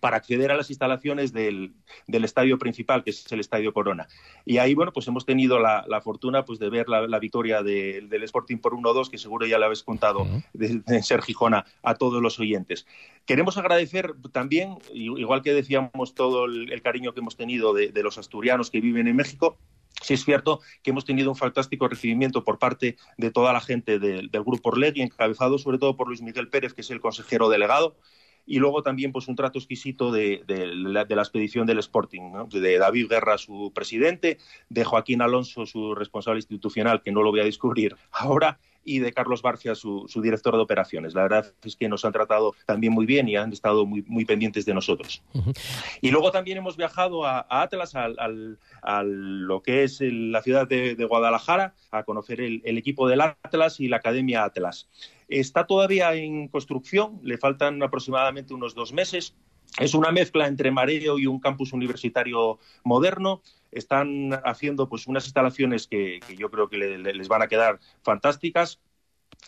[0.00, 1.74] para acceder a las instalaciones del,
[2.06, 4.08] del, estadio principal, que es el Estadio Corona.
[4.44, 7.62] Y ahí, bueno, pues hemos tenido la, la fortuna pues, de ver la, la victoria
[7.62, 10.44] de, del Sporting por 1-2, que seguro ya le habéis contado uh -huh.
[10.52, 12.86] de, de, Ser Gijona a todos los oyentes.
[13.24, 18.02] Queremos agradecer también, igual que decíamos todo el, el cariño que hemos tenido de, de
[18.02, 19.58] los asturianos que viven en México,
[20.02, 23.98] Sí es cierto que hemos tenido un fantástico recibimiento por parte de toda la gente
[23.98, 27.48] de, del Grupo Orlegui, encabezado sobre todo por Luis Miguel Pérez, que es el consejero
[27.48, 27.96] delegado,
[28.46, 32.46] y luego también pues un trato exquisito de, de, la, la, expedición del Sporting, ¿no?
[32.46, 37.40] de David Guerra, su presidente, de Joaquín Alonso, su responsable institucional, que no lo voy
[37.40, 41.12] a descubrir ahora, y de Carlos Barcia, su, su, director de operaciones.
[41.12, 44.24] La verdad es que nos han tratado también muy bien y han estado muy, muy
[44.24, 45.22] pendientes de nosotros.
[45.34, 45.58] Uh -huh.
[46.00, 50.30] Y luego también hemos viajado a, a Atlas, al, al, a lo que es el,
[50.30, 54.44] la ciudad de, de, Guadalajara, a conocer el, el equipo del Atlas y la Academia
[54.44, 54.88] Atlas.
[55.28, 59.34] Está todavía en construcción, le faltan aproximadamente unos dos meses.
[59.78, 63.42] Es una mezcla entre mareo y un campus universitario moderno.
[63.70, 67.78] Están haciendo pues unas instalaciones que, yo creo que le, le, les van a quedar
[68.02, 68.80] fantásticas.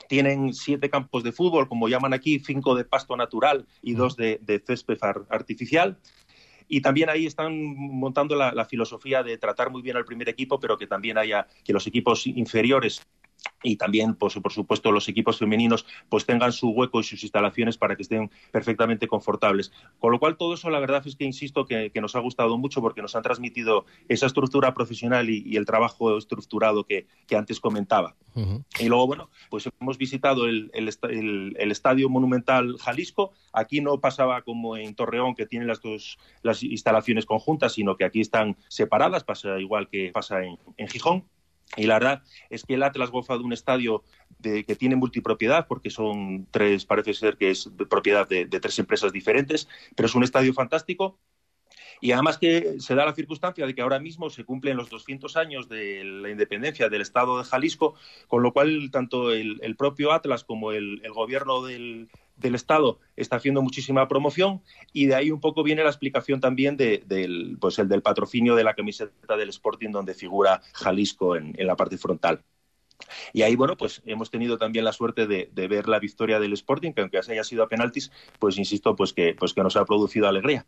[0.08, 4.38] Tienen siete campos de fútbol, como llaman aquí, cinco de pasto natural y dos de,
[4.42, 4.98] de césped
[5.30, 5.98] artificial.
[6.68, 10.60] Y también ahí están montando la, la, filosofía de tratar muy bien al primer equipo,
[10.60, 13.00] pero que también haya que los equipos inferiores
[13.62, 17.76] y también, pues, por supuesto, los equipos femeninos pues tengan su hueco y sus instalaciones
[17.76, 19.72] para que estén perfectamente confortables.
[19.98, 22.56] Con lo cual, todo eso, la verdad es que insisto que, que nos ha gustado
[22.56, 27.36] mucho porque nos han transmitido esa estructura profesional y, y el trabajo estructurado que, que
[27.36, 28.14] antes comentaba.
[28.34, 28.64] Uh -huh.
[28.78, 33.32] Y luego, bueno, pues hemos visitado el, el, el, el, Estadio Monumental Jalisco.
[33.52, 38.04] Aquí no pasaba como en Torreón, que tiene las dos las instalaciones conjuntas, sino que
[38.04, 41.24] aquí están separadas, pasa igual que pasa en, en Gijón
[41.76, 44.02] y la verdad es que el Atlas goza de un estadio
[44.42, 49.68] que tiene multipropiedad, porque son tres, parece ser que es propiedad de, tres empresas diferentes,
[49.96, 51.18] pero es un estadio fantástico.
[52.00, 55.36] Y además que se da la circunstancia de que ahora mismo se cumplen los 200
[55.36, 57.96] años de la independencia del Estado de Jalisco,
[58.28, 63.62] con lo cual tanto el, propio Atlas como el gobierno del, del Estado está haciendo
[63.62, 67.88] muchísima promoción y de ahí un poco viene la explicación también de, del, pues el
[67.88, 72.42] del patrocinio de la camiseta del Sporting donde figura Jalisco en la parte frontal.
[73.32, 76.92] Y ahí, bueno, pues hemos tenido también la suerte de, ver la victoria del Sporting,
[76.92, 80.28] que aunque haya sido a penaltis, pues insisto, pues que, pues que nos ha producido
[80.28, 80.66] alegría.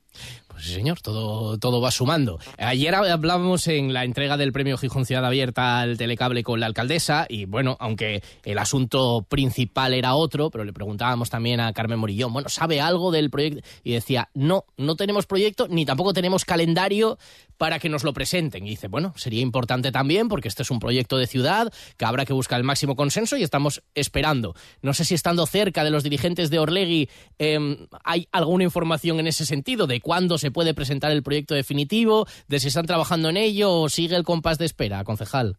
[0.49, 2.39] Pues sí, señor, todo, todo va sumando.
[2.59, 7.27] Ayer hablábamos en la entrega del premio Gijón Ciudad Abierta al Telecable con la alcaldesa,
[7.29, 12.33] y bueno, aunque el asunto principal era otro, pero le preguntábamos también a Carmen Morillón,
[12.33, 13.67] bueno, ¿sabe algo del proyecto?
[13.83, 17.19] Y decía, no, no tenemos proyecto, ni tampoco tenemos calendario
[17.61, 18.67] para que nos lo presenten.
[18.67, 22.20] Y dice, bueno, sería importante también, porque este es un proyecto de ciudad, que habrá
[22.25, 24.55] que buscar el máximo consenso y estamos esperando.
[24.83, 29.27] No sé si estando cerca de los dirigentes de Orlegui eh, hay alguna información en
[29.27, 33.37] ese sentido, de cuándo se puede presentar el proyecto definitivo, de si están trabajando en
[33.37, 35.59] ello o sigue el compás de espera, concejal.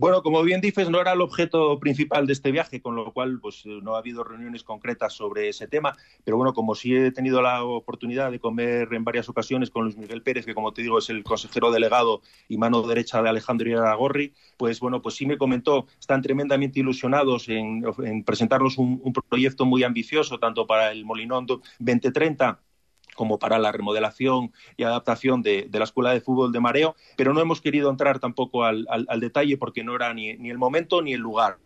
[0.00, 3.38] Bueno, como bien dices, no era el objeto principal de este viaje, con lo cual
[3.38, 7.42] pues, no ha habido reuniones concretas sobre ese tema, pero bueno, como sí he tenido
[7.42, 10.96] la oportunidad de comer en varias ocasiones con Luis Miguel Pérez, que como te digo
[11.00, 15.36] es el consejero delegado y mano derecha de Alejandro Iragorri, pues bueno, pues sí me
[15.36, 21.04] comentó, están tremendamente ilusionados en, en presentarnos un, un proyecto muy ambicioso, tanto para el
[21.04, 22.58] Molinón 2030
[23.20, 27.40] como para la remodelación y adaptación de, la escuela de fútbol de Mareo, pero no
[27.42, 31.12] hemos querido entrar tampoco al, al, al detalle porque no era ni, el momento ni
[31.12, 31.58] el lugar.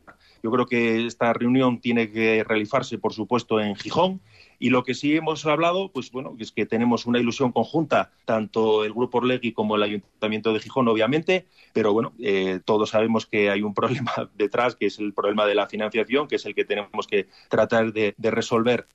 [0.43, 4.21] Yo creo que esta reunión tiene que realizarse, por supuesto, en Gijón.
[4.59, 8.85] Y lo que sí hemos hablado, pues bueno, es que tenemos una ilusión conjunta, tanto
[8.85, 13.49] el Grupo Orlegui como el Ayuntamiento de Gijón, obviamente, pero bueno, eh, todos sabemos que
[13.49, 16.65] hay un problema detrás, que es el problema de la financiación, que es el que
[16.65, 18.89] tenemos que tratar de resolver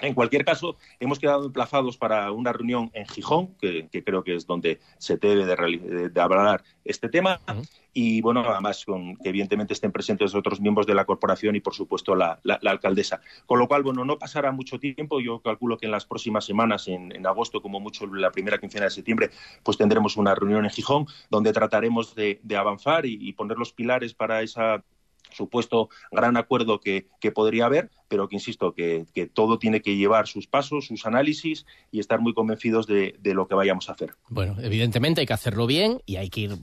[0.00, 4.34] en cualquier caso, hemos quedado emplazados para una reunión en Gijón, que, que creo que
[4.34, 7.40] es donde se debe de, de, de hablar este tema.
[7.48, 7.68] Uh -huh.
[7.92, 11.74] Y bueno, además, con, que evidentemente estén presentes otros miembros de la corporación y, por
[11.74, 13.20] supuesto, la, la, la, alcaldesa.
[13.46, 15.20] Con lo cual, bueno, no pasará mucho tiempo.
[15.20, 18.84] Yo calculo que en las próximas semanas, en, en agosto, como mucho la primera quincena
[18.84, 19.30] de septiembre,
[19.64, 23.72] pues tendremos una reunión en Gijón donde trataremos de, de avanzar y, y poner los
[23.72, 24.84] pilares para esa
[25.32, 30.26] supuesto gran acuerdo que, que, podría haber, pero que insisto, que, todo tiene que llevar
[30.26, 34.14] sus pasos, sus análisis y estar muy convencidos de, lo que vayamos a hacer.
[34.28, 36.56] Bueno, evidentemente hay que hacerlo bien y hay que ir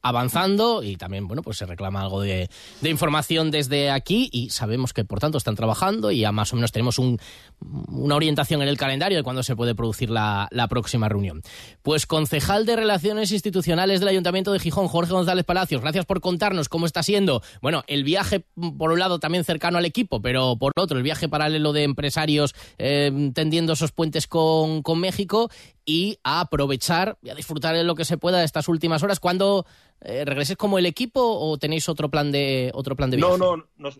[0.00, 2.48] avanzando y también, bueno, pues se reclama algo de,
[2.82, 6.72] información desde aquí y sabemos que, por tanto, están trabajando y ya más o menos
[6.72, 7.18] tenemos un,
[7.60, 11.42] una orientación en el calendario de cuándo se puede producir la, la, próxima reunión.
[11.82, 16.70] Pues concejal de Relaciones Institucionales del Ayuntamiento de Gijón, Jorge González Palacios, gracias por contarnos
[16.70, 18.46] cómo está siendo, bueno, el viaje,
[18.78, 22.54] por un lado, también cercano al equipo, pero por otro, el viaje paralelo de empresarios
[22.78, 25.50] eh, tendiendo esos puentes con, con México
[25.84, 29.20] y a aprovechar y a disfrutar de lo que se pueda de estas últimas horas.
[29.20, 29.66] ¿Cuándo
[30.00, 33.38] eh, regreses como el equipo o tenéis otro plan de otro plan de viaje?
[33.38, 33.98] No, no, nos,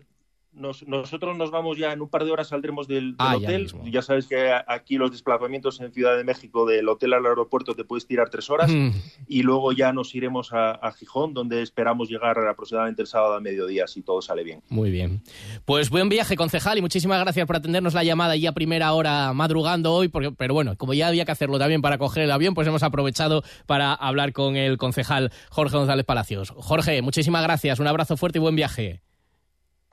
[0.54, 3.72] nos, nosotros nos vamos ya en un par de horas saldremos del, del ah, hotel.
[3.84, 7.74] Ya, ya, sabes que aquí los desplazamientos en Ciudad de México del hotel al aeropuerto
[7.74, 8.90] te puedes tirar tres horas mm.
[9.26, 13.40] y luego ya nos iremos a, a, Gijón donde esperamos llegar aproximadamente el sábado a
[13.40, 14.62] mediodía si todo sale bien.
[14.68, 15.22] Muy bien.
[15.64, 19.32] Pues buen viaje concejal y muchísimas gracias por atendernos la llamada ya a primera hora
[19.32, 22.54] madrugando hoy, porque, pero bueno, como ya había que hacerlo también para coger el avión,
[22.54, 26.52] pues hemos aprovechado para hablar con el concejal Jorge González Palacios.
[26.56, 29.00] Jorge, muchísimas gracias, un abrazo fuerte y buen viaje.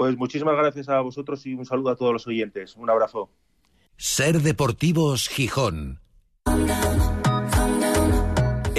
[0.02, 2.76] Pues muchísimas gracias a vosotros y un saludo a todos los oyentes.
[2.76, 3.30] Un abrazo.
[3.98, 6.00] Ser Deportivos Gijón.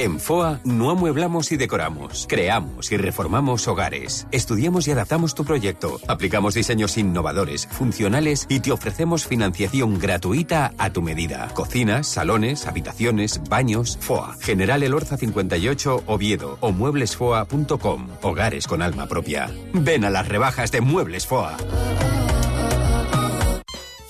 [0.03, 6.01] En FOA no amueblamos y decoramos, creamos y reformamos hogares, estudiamos y adaptamos tu proyecto,
[6.09, 11.51] aplicamos diseños innovadores, funcionales y te ofrecemos financiación gratuita a tu medida.
[11.55, 14.37] Cocinas, salones, habitaciones, baños, FOA.
[14.41, 18.09] General Elorza 58 Oviedo o mueblesfoa.com.
[18.23, 19.53] Hogares con alma propia.
[19.73, 21.57] Ven a las rebajas de Muebles FOA.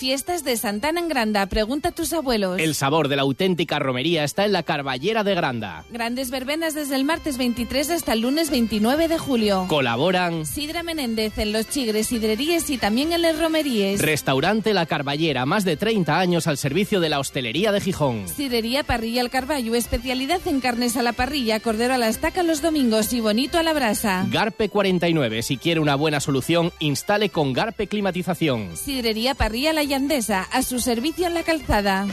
[0.03, 1.47] Fiestas de Santana en Granda.
[1.47, 2.59] Pregunta a tus abuelos.
[2.59, 5.85] El sabor de la auténtica romería está en la Carballera de Granda.
[5.93, 9.67] Grandes verbenas desde el martes 23 hasta el lunes 29 de julio.
[9.69, 14.03] Colaboran Sidra Menéndez en Los Chigres Sidreríes y también en Les Romeríes.
[14.03, 18.27] Restaurante La Carballera, más de 30 años al servicio de la hostelería de Gijón.
[18.27, 22.61] Sidrería Parrilla al Carballo, especialidad en carnes a la parrilla, cordero a la estaca los
[22.61, 24.27] domingos y bonito a la brasa.
[24.33, 28.77] Garpe 49, si quiere una buena solución, instale con Garpe Climatización.
[28.77, 32.07] Sidrería Parrilla La Andesa, a su servicio en la calzada.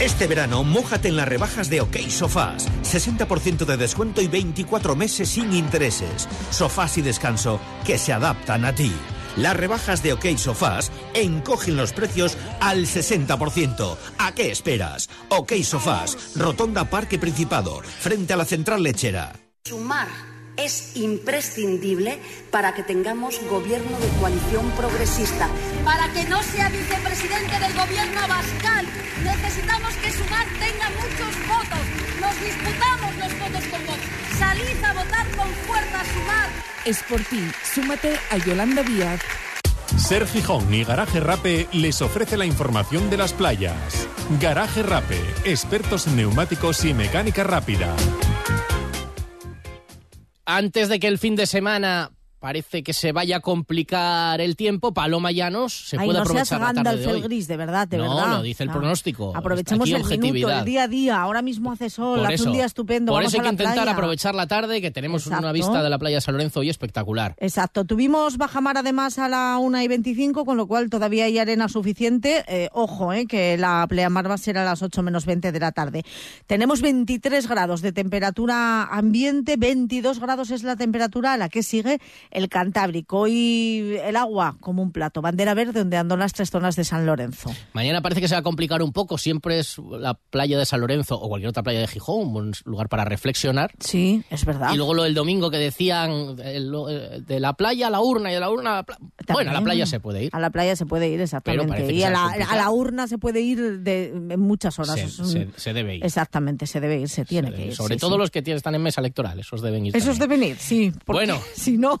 [0.00, 2.66] Este verano, mójate en las rebajas de OK Sofás.
[2.82, 6.26] 60% de descuento y 24 meses sin intereses.
[6.50, 8.92] Sofás y descanso que se adaptan a ti.
[9.36, 13.96] Las rebajas de OK Sofás encogen los precios al 60%.
[14.16, 15.10] ¿A qué esperas?
[15.28, 19.34] OK Sofás, Rotonda Parque Principado, frente a la central lechera.
[19.66, 20.29] Sumar
[20.64, 22.18] es imprescindible
[22.50, 25.48] para que tengamos gobierno de coalición progresista.
[25.84, 28.86] Para que no sea vicepresidente del gobierno Abascal,
[29.24, 31.84] necesitamos que Sumar tenga muchos votos.
[32.20, 34.00] Nos disputamos los votos con Vox.
[34.38, 36.48] Salid a votar con fuerza Sumar.
[36.84, 37.50] Es por ti.
[37.62, 39.20] Súmate a Yolanda Díaz.
[39.96, 44.08] Ser Gijón y Garaje Rape les ofrece la información de las playas.
[44.40, 47.94] Garaje Rape, expertos en neumáticos y mecánica rápida
[50.56, 54.92] antes de que el fin de semana parece que se vaya a complicar el tiempo,
[54.92, 57.16] Paloma Llanos se Ay, puede no aprovechar seas la tarde de hoy.
[57.18, 58.36] el gris, de verdad, de no, verdad.
[58.38, 58.74] lo dice el No.
[58.76, 59.36] pronóstico.
[59.36, 60.58] Aprovechemos Aquí el minuto, objetividad.
[60.60, 61.20] el día a día.
[61.22, 63.12] Ahora mismo hace sol, hace un día estupendo.
[63.12, 63.92] Por vamos eso hay que intentar playa.
[63.92, 67.34] aprovechar la tarde, que tenemos una vista de la playa San Lorenzo hoy espectacular.
[67.38, 71.68] Exacto, tuvimos bajamar además a la 1 y 25, con lo cual todavía hay arena
[71.68, 72.44] suficiente.
[72.48, 75.60] Eh, ojo, eh, que la pleamar va a ser a las 8 menos 20 de
[75.60, 76.04] la tarde.
[76.46, 82.00] Tenemos 23 grados de temperatura ambiente, 22 grados es la temperatura a la que sigue
[82.30, 83.26] el Cantábrico.
[83.28, 87.50] Y el agua como un plato, bandera verde ondeando las tres zonas de San Lorenzo.
[87.72, 89.18] Mañana parece que se va a complicar un poco.
[89.18, 92.52] Siempre es la playa de San Lorenzo o cualquier otra playa de Gijón, un buen
[92.64, 93.72] lugar para reflexionar.
[93.80, 94.72] Sí, es verdad.
[94.72, 96.60] Y luego lo del domingo que decían eh,
[97.26, 99.06] de la playa a la urna y de la urna a la playa.
[99.32, 100.30] Bueno, a la playa se puede ir.
[100.32, 101.92] A la playa se puede ir, exactamente.
[101.92, 102.52] Y a la, complicar.
[102.52, 104.94] a la urna se puede ir de, en muchas horas.
[104.96, 106.04] Se, Es un- se- se debe ir.
[106.04, 107.74] Exactamente, se debe ir, se tiene Se que ir.
[107.74, 108.18] Sobre sí, todo sí.
[108.18, 109.96] los que están en mesa electoral, esos deben ir.
[109.96, 110.40] Esos también.
[110.40, 110.92] deben ir, sí.
[111.04, 111.38] porque Bueno.
[111.54, 112.00] si no.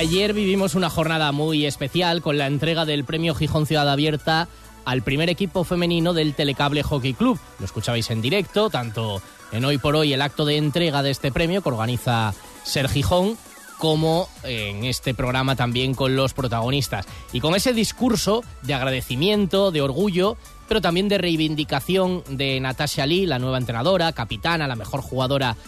[0.00, 4.48] Ayer vivimos una jornada muy especial con la entrega del premio Gijón Ciudad Abierta
[4.86, 7.38] al primer equipo femenino del Telecable Hockey Club.
[7.58, 9.20] Lo escuchabais en directo, tanto
[9.52, 12.32] en Hoy por Hoy el acto de entrega de este premio que organiza
[12.62, 13.36] Ser Gijón
[13.76, 17.04] como en este programa también con los protagonistas.
[17.34, 23.26] Y con ese discurso de agradecimiento, de orgullo, pero también de reivindicación de Natasha Lee,
[23.26, 25.58] la nueva entrenadora, capitana, la mejor jugadora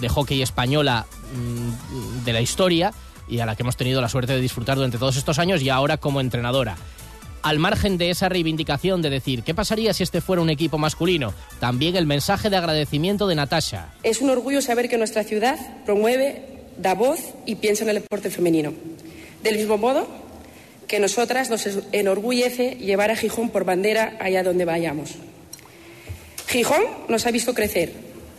[0.00, 2.94] de hockey española mm, de la historia
[3.28, 5.70] y a la que hemos tenido la suerte de disfrutar durante todos estos años y
[5.70, 6.76] ahora como entrenadora.
[7.42, 11.34] Al margen de esa reivindicación de decir, ¿qué pasaría si este fuera un equipo masculino?
[11.60, 13.92] También el mensaje de agradecimiento de Natasha.
[14.02, 16.42] Es un orgullo saber que nuestra ciudad promueve,
[16.78, 18.72] da voz y piensa en el deporte femenino.
[19.42, 20.08] Del mismo modo
[20.86, 25.10] que nosotras nos enorgullece llevar a Gijón por bandera allá donde vayamos.
[26.46, 27.92] Gijón nos ha visto crecer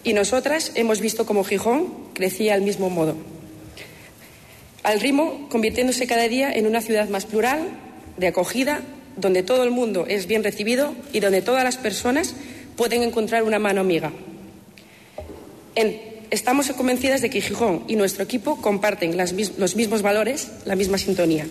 [0.03, 3.15] y nosotras hemos visto cómo Gijón crecía al mismo modo.
[4.86, 7.69] Al ritmo, convirtiéndose cada día en una ciudad más plural,
[8.17, 8.81] de acogida,
[9.17, 12.36] donde todo el mundo es bien recibido y donde todas las personas
[12.75, 14.11] pueden encontrar una mano amiga.
[16.29, 21.47] estamos convencidas de que Gijón y nuestro equipo comparten los mismos valores, la misma sintonía.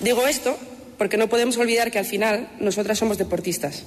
[0.00, 0.58] Digo esto
[0.98, 3.84] porque no podemos olvidar que al final nosotras somos deportistas.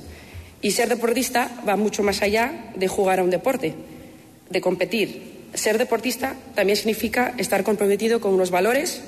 [0.59, 3.75] Y ser deportista va mucho más allá de jugar a un deporte,
[4.49, 5.42] de competir.
[5.53, 9.03] Ser deportista también significa estar comprometido con unos valores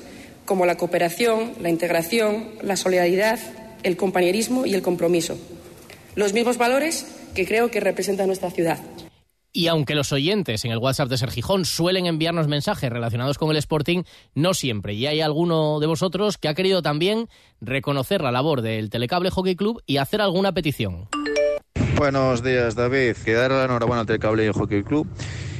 [0.46, 3.40] como la cooperación, la integración, la solidaridad,
[3.84, 5.38] el compañerismo y el compromiso.
[6.16, 8.80] Los mismos valores que creo que representa nuestra ciudad.
[9.52, 13.58] Y aunque los oyentes en el WhatsApp de Sergijón suelen enviarnos mensajes relacionados con el
[13.58, 14.94] Sporting, no siempre.
[14.94, 17.30] Y hay alguno de vosotros que ha querido también
[17.62, 21.08] reconocer la labor del Telecable Hockey Club y hacer alguna petición.
[21.96, 23.16] Buenos días, David.
[23.24, 25.08] Quedar la enhorabuena al Telecable Hockey Club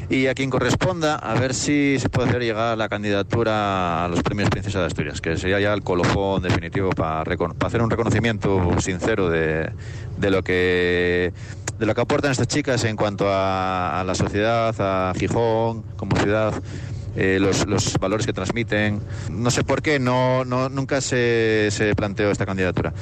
[0.10, 4.22] y a quien corresponda, a ver si se puede hacer llegar la candidatura a los
[4.22, 7.24] premios Princesa de Asturias, que sería ya el colofón definitivo para,
[7.66, 9.72] hacer un reconocimiento sincero de,
[10.20, 11.34] lo que
[11.80, 16.54] de lo que aportan estas chicas en cuanto a la sociedad, a Gijón como ciudad
[17.16, 19.00] eh, los, los, valores que transmiten.
[19.32, 22.94] No sé por qué, no, no nunca se, se, planteó esta candidatura.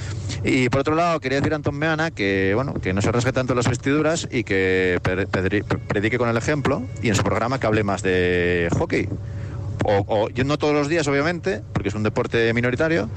[0.43, 3.32] Y por otro lado, quería decir a Antón Meana que, bueno, que no se rasgue
[3.32, 4.99] tanto las vestiduras y que
[5.88, 9.09] predique con el ejemplo y en su programa que hable más de hockey.
[9.86, 13.09] O, o, no todos los días, obviamente, porque es un deporte minoritario,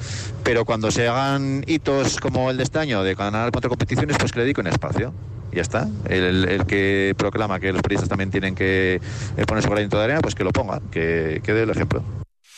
[0.43, 4.33] pero cuando se hagan hitos como el de este año, de ganar contra competiciones, pues
[4.33, 5.13] que le dedique un espacio
[5.57, 5.89] ya está.
[6.09, 9.01] El, que proclama que los periodistas también tienen que
[9.37, 12.03] eh, poner su granito de arena, pues que lo ponga, que, que dé el ejemplo.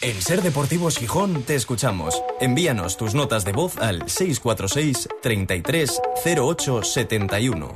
[0.01, 2.23] En Ser Deportivos Gijón te escuchamos.
[2.41, 6.01] Envíanos tus notas de voz al 646 33
[6.37, 7.73] 08 71.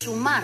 [0.00, 0.42] Sumar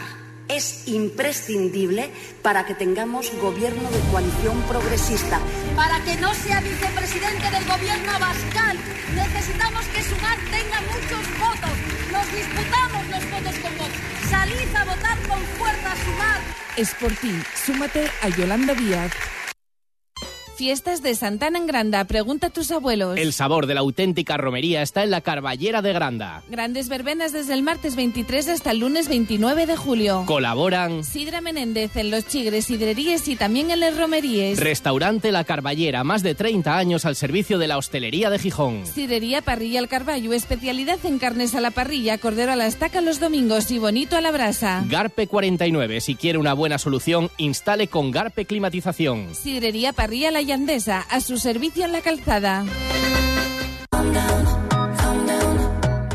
[0.49, 2.11] es imprescindible
[2.43, 5.39] para que tengamos gobierno de coalición progresista.
[5.77, 8.79] Para que no sea vicepresidente del gobierno Abascal,
[9.15, 12.00] necesitamos que Sumar tenga muchos votos.
[12.13, 13.91] Nos disputamos los votos con Vox.
[14.29, 16.41] Salid a votar con fuerza Sumar.
[16.77, 17.41] Es por ti.
[17.55, 19.13] Súmate a Yolanda Díaz.
[20.61, 22.05] Fiestas de Santana en Granda.
[22.05, 23.17] Pregunta a tus abuelos.
[23.17, 26.43] El sabor de la auténtica romería está en la Carballera de Granda.
[26.51, 30.25] Grandes verbenas desde el martes 23 hasta el lunes 29 de julio.
[30.27, 34.61] Colaboran Sidra Menéndez en Los Chigres, Sidreríes y también en Les Romeríes.
[34.61, 38.85] Restaurante La Carballera, más de 30 años al servicio de la hostelería de Gijón.
[38.85, 43.19] Sidrería Parrilla al Carballo, especialidad en carnes a la parrilla, cordero a la estaca los
[43.19, 44.85] domingos y bonito a la brasa.
[44.91, 49.35] Garpe 49, si quiere una buena solución, instale con Garpe Climatización.
[49.35, 52.65] Sidrería Parrilla La A su servicio en la calzada.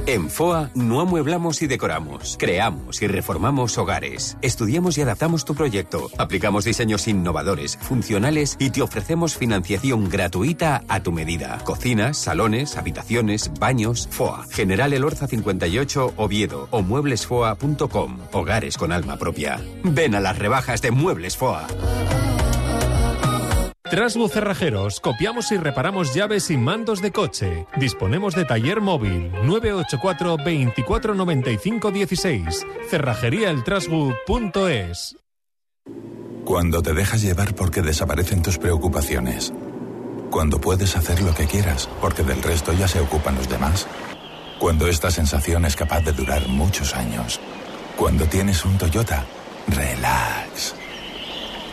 [0.08, 6.10] En FOA no amueblamos y decoramos, creamos y reformamos hogares, estudiamos y adaptamos tu proyecto,
[6.18, 11.60] aplicamos diseños innovadores, funcionales y te ofrecemos financiación gratuita a tu medida.
[11.64, 14.46] Cocinas, salones, habitaciones, baños, FOA.
[14.52, 18.18] General Elorza 58 Oviedo o mueblesfoa.com.
[18.34, 19.62] Hogares con alma propia.
[19.86, 21.68] Ven a las rebajas de Muebles FOA.
[23.88, 27.68] Trasbu Cerrajeros, copiamos y reparamos llaves y mandos de coche.
[27.78, 32.66] Disponemos de taller móvil 984 2495 16.
[32.90, 35.18] Cerrajeríaeltrasbu.es.
[36.46, 39.54] Cuando te dejas llevar porque desaparecen tus preocupaciones.
[40.32, 43.86] Cuando puedes hacer lo que quieras porque del resto ya se ocupan los demás.
[44.60, 47.40] Cuando esta sensación es capaz de durar muchos años.
[47.96, 49.28] Cuando tienes un Toyota,
[49.68, 50.74] relax.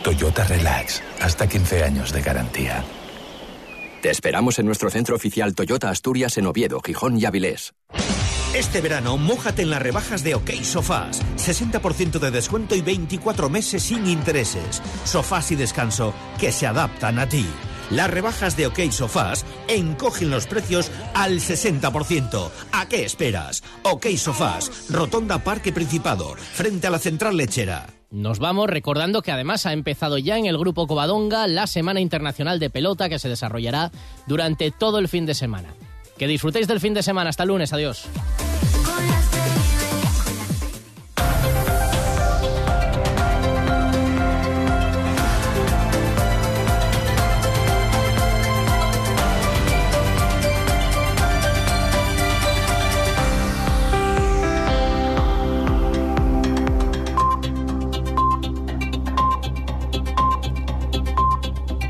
[0.03, 2.83] Toyota Relax, hasta 15 años de garantía.
[4.01, 7.73] Te esperamos en nuestro centro oficial Toyota Asturias en Oviedo, Gijón y Avilés.
[8.53, 11.21] Este verano, mójate en las rebajas de OK Sofás.
[11.37, 14.81] 60% de descuento y 24 meses sin intereses.
[15.05, 17.47] Sofás y descanso que se adaptan a ti.
[17.89, 22.51] Las rebajas de OK Sofás encogen los precios al 60%.
[22.73, 23.63] ¿A qué esperas?
[23.83, 27.87] OK Sofás, Rotonda Parque Principado, frente a la central lechera.
[28.13, 32.59] Nos vamos recordando que además ha empezado ya en el Grupo Covadonga la Semana Internacional
[32.59, 33.91] de Pelota que se desarrollará
[34.27, 35.73] durante todo el fin de semana.
[36.19, 37.31] Que disfrutéis del fin de semana.
[37.31, 37.73] Hasta lunes.
[37.73, 38.05] Adiós.